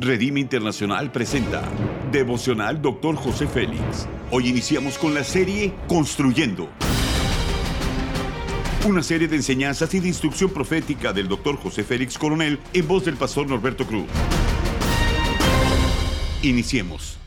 Redime 0.00 0.38
Internacional 0.38 1.10
presenta 1.10 1.68
Devocional 2.12 2.80
Dr. 2.80 3.16
José 3.16 3.48
Félix. 3.48 4.06
Hoy 4.30 4.46
iniciamos 4.46 4.96
con 4.96 5.12
la 5.12 5.24
serie 5.24 5.74
Construyendo. 5.88 6.68
Una 8.86 9.02
serie 9.02 9.26
de 9.26 9.34
enseñanzas 9.34 9.92
y 9.94 9.98
de 9.98 10.06
instrucción 10.06 10.50
profética 10.50 11.12
del 11.12 11.26
Dr. 11.26 11.56
José 11.56 11.82
Félix 11.82 12.16
Coronel 12.16 12.60
en 12.72 12.86
voz 12.86 13.06
del 13.06 13.16
pastor 13.16 13.48
Norberto 13.48 13.88
Cruz. 13.88 14.06
Iniciemos. 16.42 17.18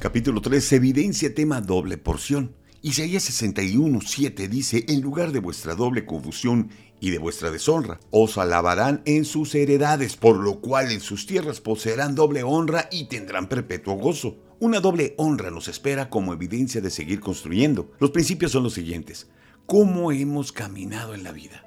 Capítulo 0.00 0.40
3. 0.40 0.72
Evidencia 0.72 1.32
tema 1.32 1.60
doble 1.60 1.98
porción. 1.98 2.56
Isaías 2.82 3.24
61, 3.24 4.00
7 4.04 4.48
dice, 4.48 4.84
en 4.88 5.00
lugar 5.00 5.32
de 5.32 5.40
vuestra 5.40 5.74
doble 5.74 6.04
confusión 6.04 6.70
y 7.00 7.10
de 7.10 7.18
vuestra 7.18 7.50
deshonra, 7.50 7.98
os 8.10 8.38
alabarán 8.38 9.02
en 9.06 9.24
sus 9.24 9.54
heredades, 9.54 10.16
por 10.16 10.36
lo 10.36 10.60
cual 10.60 10.92
en 10.92 11.00
sus 11.00 11.26
tierras 11.26 11.60
poseerán 11.60 12.14
doble 12.14 12.42
honra 12.42 12.88
y 12.92 13.04
tendrán 13.04 13.48
perpetuo 13.48 13.94
gozo. 13.94 14.36
Una 14.60 14.80
doble 14.80 15.14
honra 15.18 15.50
nos 15.50 15.68
espera 15.68 16.10
como 16.10 16.32
evidencia 16.32 16.80
de 16.80 16.90
seguir 16.90 17.20
construyendo. 17.20 17.92
Los 17.98 18.10
principios 18.10 18.52
son 18.52 18.62
los 18.62 18.74
siguientes. 18.74 19.26
¿Cómo 19.66 20.12
hemos 20.12 20.52
caminado 20.52 21.14
en 21.14 21.24
la 21.24 21.32
vida? 21.32 21.65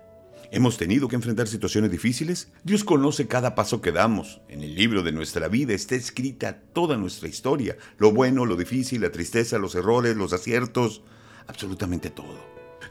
¿Hemos 0.52 0.78
tenido 0.78 1.08
que 1.08 1.16
enfrentar 1.16 1.48
situaciones 1.48 1.92
difíciles? 1.92 2.52
Dios 2.64 2.84
conoce 2.84 3.28
cada 3.28 3.54
paso 3.54 3.82
que 3.82 3.92
damos. 3.92 4.42
En 4.48 4.64
el 4.64 4.74
libro 4.74 5.04
de 5.04 5.12
nuestra 5.12 5.48
vida 5.48 5.74
está 5.74 5.94
escrita 5.94 6.62
toda 6.74 6.98
nuestra 6.98 7.28
historia. 7.30 7.78
Lo 8.00 8.12
bueno, 8.12 8.48
lo 8.48 8.56
difícil, 8.56 9.02
la 9.02 9.12
tristeza, 9.12 9.60
los 9.60 9.76
errores, 9.76 10.18
los 10.18 10.34
aciertos, 10.34 11.04
absolutamente 11.46 12.10
todo. 12.10 12.40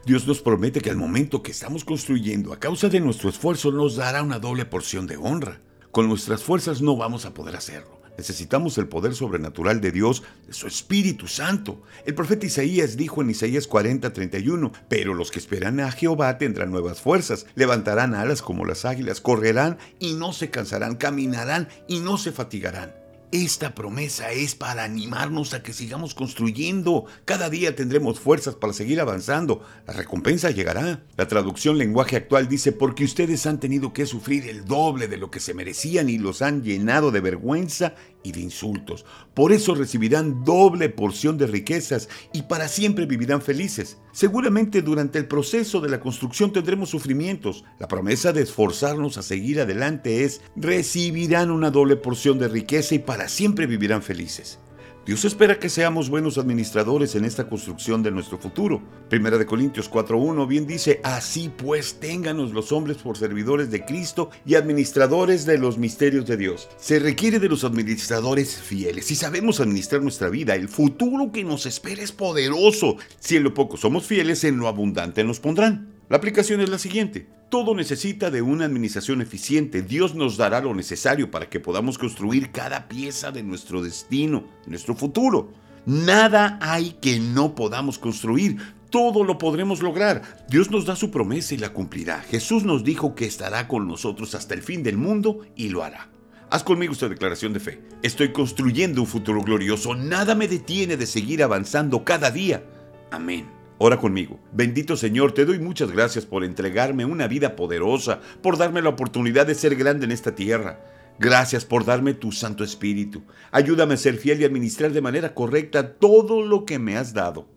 Dios 0.06 0.24
nos 0.28 0.40
promete 0.40 0.80
que 0.80 0.90
al 0.90 0.96
momento 0.96 1.42
que 1.42 1.50
estamos 1.50 1.84
construyendo, 1.84 2.52
a 2.52 2.60
causa 2.60 2.88
de 2.88 3.00
nuestro 3.00 3.28
esfuerzo, 3.28 3.72
nos 3.72 3.96
dará 3.96 4.22
una 4.22 4.38
doble 4.38 4.64
porción 4.64 5.08
de 5.08 5.16
honra. 5.16 5.60
Con 5.90 6.06
nuestras 6.06 6.44
fuerzas 6.44 6.80
no 6.80 6.96
vamos 6.96 7.24
a 7.24 7.34
poder 7.34 7.56
hacerlo. 7.56 7.97
Necesitamos 8.18 8.76
el 8.78 8.88
poder 8.88 9.14
sobrenatural 9.14 9.80
de 9.80 9.92
Dios, 9.92 10.24
de 10.46 10.52
su 10.52 10.66
Espíritu 10.66 11.28
Santo. 11.28 11.80
El 12.04 12.16
profeta 12.16 12.46
Isaías 12.46 12.96
dijo 12.96 13.22
en 13.22 13.30
Isaías 13.30 13.68
40, 13.68 14.12
31, 14.12 14.72
pero 14.88 15.14
los 15.14 15.30
que 15.30 15.38
esperan 15.38 15.78
a 15.78 15.92
Jehová 15.92 16.36
tendrán 16.36 16.72
nuevas 16.72 17.00
fuerzas, 17.00 17.46
levantarán 17.54 18.14
alas 18.14 18.42
como 18.42 18.64
las 18.64 18.84
águilas, 18.84 19.20
correrán 19.20 19.78
y 20.00 20.14
no 20.14 20.32
se 20.32 20.50
cansarán, 20.50 20.96
caminarán 20.96 21.68
y 21.86 22.00
no 22.00 22.18
se 22.18 22.32
fatigarán. 22.32 23.07
Esta 23.30 23.74
promesa 23.74 24.32
es 24.32 24.54
para 24.54 24.84
animarnos 24.84 25.52
a 25.52 25.62
que 25.62 25.74
sigamos 25.74 26.14
construyendo. 26.14 27.04
Cada 27.26 27.50
día 27.50 27.76
tendremos 27.76 28.18
fuerzas 28.18 28.54
para 28.54 28.72
seguir 28.72 29.02
avanzando. 29.02 29.60
La 29.86 29.92
recompensa 29.92 30.50
llegará. 30.50 31.04
La 31.14 31.28
traducción 31.28 31.76
lenguaje 31.76 32.16
actual 32.16 32.48
dice, 32.48 32.72
porque 32.72 33.04
ustedes 33.04 33.44
han 33.44 33.60
tenido 33.60 33.92
que 33.92 34.06
sufrir 34.06 34.48
el 34.48 34.64
doble 34.64 35.08
de 35.08 35.18
lo 35.18 35.30
que 35.30 35.40
se 35.40 35.52
merecían 35.52 36.08
y 36.08 36.16
los 36.16 36.40
han 36.40 36.62
llenado 36.62 37.10
de 37.10 37.20
vergüenza 37.20 37.94
y 38.22 38.32
de 38.32 38.40
insultos. 38.40 39.04
Por 39.34 39.52
eso 39.52 39.74
recibirán 39.74 40.44
doble 40.44 40.88
porción 40.88 41.38
de 41.38 41.46
riquezas 41.46 42.08
y 42.32 42.42
para 42.42 42.68
siempre 42.68 43.06
vivirán 43.06 43.42
felices. 43.42 43.98
Seguramente 44.12 44.82
durante 44.82 45.18
el 45.18 45.28
proceso 45.28 45.80
de 45.80 45.88
la 45.88 46.00
construcción 46.00 46.52
tendremos 46.52 46.90
sufrimientos. 46.90 47.64
La 47.78 47.88
promesa 47.88 48.32
de 48.32 48.42
esforzarnos 48.42 49.18
a 49.18 49.22
seguir 49.22 49.60
adelante 49.60 50.24
es 50.24 50.40
recibirán 50.56 51.50
una 51.50 51.70
doble 51.70 51.96
porción 51.96 52.38
de 52.38 52.48
riqueza 52.48 52.94
y 52.94 52.98
para 52.98 53.17
siempre 53.26 53.66
vivirán 53.66 54.02
felices. 54.02 54.60
Dios 55.08 55.24
espera 55.24 55.58
que 55.58 55.70
seamos 55.70 56.10
buenos 56.10 56.36
administradores 56.36 57.14
en 57.14 57.24
esta 57.24 57.48
construcción 57.48 58.02
de 58.02 58.10
nuestro 58.10 58.36
futuro. 58.36 58.82
Primera 59.08 59.38
de 59.38 59.46
Corintios 59.46 59.90
4.1 59.90 60.46
bien 60.46 60.66
dice, 60.66 61.00
así 61.02 61.48
pues 61.48 61.98
ténganos 61.98 62.52
los 62.52 62.72
hombres 62.72 62.98
por 62.98 63.16
servidores 63.16 63.70
de 63.70 63.86
Cristo 63.86 64.28
y 64.44 64.56
administradores 64.56 65.46
de 65.46 65.56
los 65.56 65.78
misterios 65.78 66.26
de 66.26 66.36
Dios. 66.36 66.68
Se 66.76 66.98
requiere 66.98 67.38
de 67.38 67.48
los 67.48 67.64
administradores 67.64 68.58
fieles. 68.58 69.06
Si 69.06 69.14
sabemos 69.14 69.60
administrar 69.60 70.02
nuestra 70.02 70.28
vida, 70.28 70.54
el 70.54 70.68
futuro 70.68 71.32
que 71.32 71.42
nos 71.42 71.64
espera 71.64 72.02
es 72.02 72.12
poderoso. 72.12 72.98
Si 73.18 73.36
en 73.36 73.44
lo 73.44 73.54
poco 73.54 73.78
somos 73.78 74.04
fieles, 74.04 74.44
en 74.44 74.58
lo 74.58 74.68
abundante 74.68 75.24
nos 75.24 75.40
pondrán. 75.40 75.97
La 76.08 76.16
aplicación 76.16 76.62
es 76.62 76.70
la 76.70 76.78
siguiente. 76.78 77.28
Todo 77.50 77.74
necesita 77.74 78.30
de 78.30 78.40
una 78.40 78.64
administración 78.64 79.20
eficiente. 79.20 79.82
Dios 79.82 80.14
nos 80.14 80.38
dará 80.38 80.60
lo 80.60 80.74
necesario 80.74 81.30
para 81.30 81.50
que 81.50 81.60
podamos 81.60 81.98
construir 81.98 82.50
cada 82.50 82.88
pieza 82.88 83.30
de 83.30 83.42
nuestro 83.42 83.82
destino, 83.82 84.44
nuestro 84.66 84.94
futuro. 84.94 85.52
Nada 85.84 86.58
hay 86.62 86.92
que 87.00 87.20
no 87.20 87.54
podamos 87.54 87.98
construir. 87.98 88.56
Todo 88.88 89.22
lo 89.22 89.36
podremos 89.36 89.82
lograr. 89.82 90.46
Dios 90.48 90.70
nos 90.70 90.86
da 90.86 90.96
su 90.96 91.10
promesa 91.10 91.54
y 91.54 91.58
la 91.58 91.74
cumplirá. 91.74 92.20
Jesús 92.22 92.64
nos 92.64 92.84
dijo 92.84 93.14
que 93.14 93.26
estará 93.26 93.68
con 93.68 93.86
nosotros 93.86 94.34
hasta 94.34 94.54
el 94.54 94.62
fin 94.62 94.82
del 94.82 94.96
mundo 94.96 95.40
y 95.56 95.68
lo 95.68 95.84
hará. 95.84 96.08
Haz 96.50 96.64
conmigo 96.64 96.94
esta 96.94 97.10
declaración 97.10 97.52
de 97.52 97.60
fe. 97.60 97.82
Estoy 98.02 98.32
construyendo 98.32 99.02
un 99.02 99.06
futuro 99.06 99.42
glorioso. 99.42 99.94
Nada 99.94 100.34
me 100.34 100.48
detiene 100.48 100.96
de 100.96 101.06
seguir 101.06 101.42
avanzando 101.42 102.02
cada 102.04 102.30
día. 102.30 102.64
Amén. 103.10 103.57
Ora 103.78 103.96
conmigo. 103.98 104.40
Bendito 104.52 104.96
Señor, 104.96 105.32
te 105.32 105.44
doy 105.44 105.60
muchas 105.60 105.92
gracias 105.92 106.26
por 106.26 106.44
entregarme 106.44 107.04
una 107.04 107.28
vida 107.28 107.54
poderosa, 107.54 108.20
por 108.42 108.58
darme 108.58 108.82
la 108.82 108.88
oportunidad 108.88 109.46
de 109.46 109.54
ser 109.54 109.76
grande 109.76 110.04
en 110.04 110.12
esta 110.12 110.34
tierra. 110.34 110.80
Gracias 111.20 111.64
por 111.64 111.84
darme 111.84 112.14
tu 112.14 112.32
Santo 112.32 112.64
Espíritu. 112.64 113.22
Ayúdame 113.52 113.94
a 113.94 113.96
ser 113.96 114.16
fiel 114.16 114.40
y 114.40 114.44
administrar 114.44 114.92
de 114.92 115.00
manera 115.00 115.34
correcta 115.34 115.94
todo 115.94 116.42
lo 116.42 116.64
que 116.64 116.78
me 116.78 116.96
has 116.96 117.14
dado. 117.14 117.48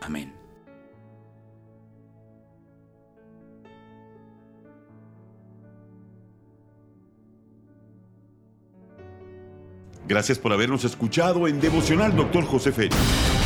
Amén. 0.00 0.32
Gracias 10.06 10.38
por 10.38 10.52
habernos 10.52 10.84
escuchado 10.84 11.48
en 11.48 11.60
Devocional 11.60 12.14
Dr. 12.14 12.44
José 12.44 12.72
Félix. 12.72 13.43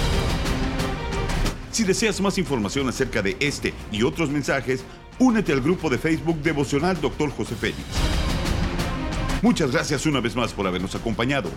Si 1.79 1.85
deseas 1.85 2.21
más 2.21 2.37
información 2.39 2.89
acerca 2.89 3.23
de 3.23 3.37
este 3.39 3.73
y 3.93 4.03
otros 4.03 4.31
mensajes, 4.31 4.83
únete 5.21 5.53
al 5.53 5.61
grupo 5.61 5.89
de 5.89 5.97
Facebook 5.97 6.43
Devocional 6.43 7.01
Dr. 7.01 7.31
José 7.31 7.55
Félix. 7.55 7.79
Muchas 9.43 9.71
gracias 9.71 10.05
una 10.05 10.19
vez 10.19 10.35
más 10.35 10.53
por 10.53 10.67
habernos 10.67 10.97
acompañado. 10.97 11.49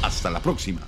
Hasta 0.00 0.30
la 0.30 0.40
próxima. 0.40 0.80